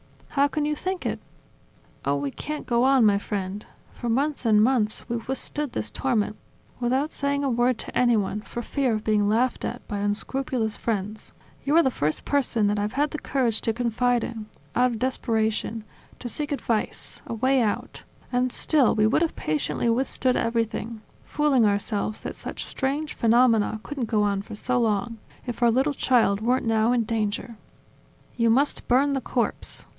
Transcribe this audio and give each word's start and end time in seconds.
How 0.41 0.47
can 0.47 0.65
you 0.65 0.75
think 0.75 1.05
it?..." 1.05 1.19
Oh! 2.05 2.15
We 2.15 2.31
can't 2.31 2.65
go 2.65 2.85
on, 2.85 3.05
my 3.05 3.19
friend. 3.19 3.63
For 3.93 4.09
months 4.09 4.45
and 4.45 4.63
months 4.63 5.07
we've 5.07 5.27
withstood 5.27 5.73
this 5.73 5.91
torment, 5.91 6.37
without 6.79 7.11
saying 7.11 7.43
a 7.43 7.49
word 7.51 7.77
to 7.79 7.95
anyone 7.95 8.41
for 8.41 8.63
fear 8.63 8.93
of 8.95 9.03
being 9.03 9.29
laughed 9.29 9.63
at 9.65 9.87
by 9.87 9.99
unscrupulous 9.99 10.75
friends... 10.77 11.33
You're 11.63 11.83
the 11.83 11.91
first 11.91 12.25
person 12.25 12.65
that 12.67 12.79
I've 12.79 12.93
had 12.93 13.11
the 13.11 13.19
courage 13.19 13.61
to 13.61 13.73
confide 13.73 14.23
in, 14.23 14.47
out 14.73 14.91
of 14.93 14.99
desperation, 14.99 15.83
to 16.17 16.29
seek 16.29 16.51
advice, 16.51 17.21
a 17.27 17.33
way 17.35 17.61
out... 17.61 18.01
And 18.31 18.51
still 18.51 18.95
we 18.95 19.05
would 19.05 19.21
have 19.21 19.35
patiently 19.35 19.89
withstood 19.89 20.37
everything, 20.37 21.01
fooling 21.25 21.65
ourselves 21.65 22.21
that 22.21 22.37
such 22.37 22.65
strange 22.65 23.13
phenomena 23.13 23.81
couldn't 23.83 24.05
go 24.05 24.23
on 24.23 24.41
for 24.41 24.55
so 24.55 24.79
long, 24.79 25.19
if 25.45 25.61
our 25.61 25.69
little 25.69 25.93
child 25.93 26.41
weren't 26.41 26.65
now 26.65 26.91
in 26.93 27.03
danger." 27.03 27.57
"You 28.37 28.49
must 28.49 28.87
burn 28.87 29.13
the 29.13 29.21
corpse. 29.21 29.85